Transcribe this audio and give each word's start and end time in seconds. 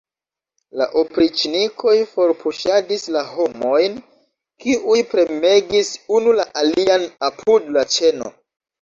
La 0.79 0.85
opriĉnikoj 1.01 1.93
forpuŝadis 2.13 3.05
la 3.17 3.23
homojn, 3.35 4.01
kiuj 4.67 4.99
premegis 5.15 5.95
unu 6.19 6.37
la 6.43 6.51
alian 6.67 7.11
apud 7.33 7.75
la 7.79 7.91
ĉeno. 7.99 8.39